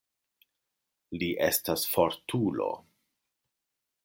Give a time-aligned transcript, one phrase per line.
[1.23, 2.71] Li estas fortulo.